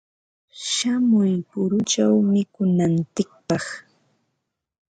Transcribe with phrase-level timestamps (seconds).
[0.71, 3.63] Shamuy puruchaw mikunantsikpaq.